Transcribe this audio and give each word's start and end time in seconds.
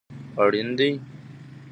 اړین 0.43 0.69
دي 0.77 0.89